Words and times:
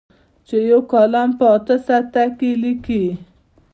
چې 0.47 0.57
یو 0.71 0.81
کالم 0.91 1.29
په 1.39 1.45
اته 1.57 1.75
ساعته 1.87 2.23
کې 2.37 2.49
لیکي. 2.63 3.03